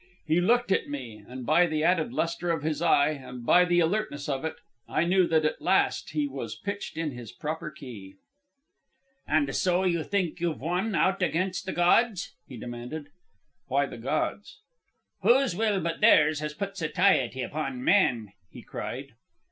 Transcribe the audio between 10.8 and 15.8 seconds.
out against the gods?" he demanded. "Why the gods?" "Whose will